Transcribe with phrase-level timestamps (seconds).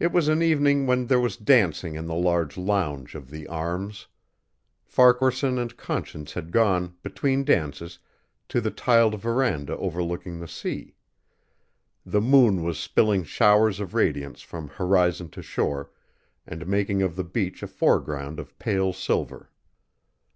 [0.00, 4.08] It was an evening when there was dancing in the large lounge of The Arms.
[4.82, 8.00] Farquaharson and Conscience had gone, between dances,
[8.48, 10.96] to the tiled veranda overlooking the sea.
[12.04, 15.92] The moon was spilling showers of radiance from horizon to shore,
[16.44, 19.48] and making of the beach a foreground of pale silver.